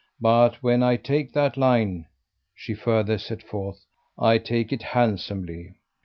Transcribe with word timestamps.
But 0.19 0.63
when 0.63 0.81
I 0.81 0.95
take 0.95 1.31
that 1.33 1.57
line," 1.57 2.07
she 2.55 2.73
further 2.73 3.19
set 3.19 3.43
forth, 3.43 3.85
"I 4.17 4.39
take 4.39 4.73
it 4.73 4.81
handsomely. 4.81 5.75